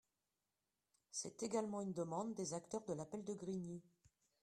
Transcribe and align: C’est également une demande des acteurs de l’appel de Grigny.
C’est 1.11 1.43
également 1.43 1.81
une 1.83 1.93
demande 1.93 2.33
des 2.33 2.55
acteurs 2.55 2.83
de 2.85 2.93
l’appel 2.93 3.23
de 3.23 3.35
Grigny. 3.35 3.83